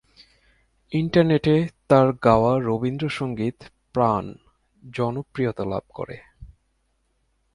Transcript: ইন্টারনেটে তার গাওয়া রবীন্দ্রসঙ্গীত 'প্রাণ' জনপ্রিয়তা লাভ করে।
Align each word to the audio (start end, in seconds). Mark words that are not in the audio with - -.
ইন্টারনেটে 0.91 1.55
তার 1.87 2.07
গাওয়া 2.23 2.53
রবীন্দ্রসঙ্গীত 2.59 3.57
'প্রাণ' 3.91 4.29
জনপ্রিয়তা 4.83 5.63
লাভ 5.65 5.85
করে। 5.89 6.17